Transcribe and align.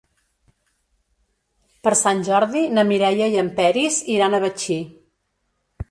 Per 1.87 1.95
Sant 2.01 2.25
Jordi 2.31 2.65
na 2.79 2.87
Mireia 2.93 3.31
i 3.35 3.41
en 3.45 3.55
Peris 3.61 4.01
iran 4.19 4.35
a 4.41 4.45
Betxí. 4.49 4.85